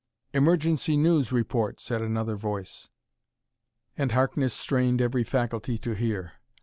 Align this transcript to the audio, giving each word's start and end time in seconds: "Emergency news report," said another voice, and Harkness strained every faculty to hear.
"Emergency 0.33 0.97
news 0.97 1.31
report," 1.31 1.79
said 1.79 2.01
another 2.01 2.35
voice, 2.35 2.89
and 3.95 4.13
Harkness 4.13 4.51
strained 4.55 4.99
every 4.99 5.23
faculty 5.23 5.77
to 5.77 5.93
hear. 5.93 6.33